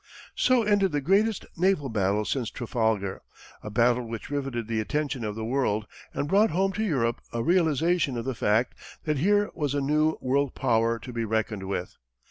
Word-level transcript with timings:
So 0.33 0.63
ended 0.63 0.93
the 0.93 0.99
greatest 0.99 1.45
naval 1.57 1.87
battle 1.87 2.25
since 2.25 2.49
Trafalgar 2.49 3.21
a 3.61 3.69
battle 3.69 4.03
which 4.07 4.31
riveted 4.31 4.67
the 4.67 4.79
attention 4.79 5.23
of 5.23 5.35
the 5.35 5.45
world, 5.45 5.85
and 6.11 6.27
brought 6.27 6.49
home 6.49 6.71
to 6.73 6.83
Europe 6.83 7.21
a 7.31 7.43
realization 7.43 8.17
of 8.17 8.25
the 8.25 8.33
fact 8.33 8.73
that 9.03 9.19
here 9.19 9.51
was 9.53 9.75
a 9.75 9.79
new 9.79 10.17
world 10.19 10.55
power 10.55 10.97
to 10.97 11.13
be 11.13 11.23
reckoned 11.23 11.67
with. 11.67 11.97